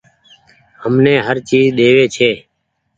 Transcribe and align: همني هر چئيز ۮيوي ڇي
همني 0.81 1.15
هر 1.25 1.37
چئيز 1.47 1.67
ۮيوي 1.77 2.05
ڇي 2.15 2.31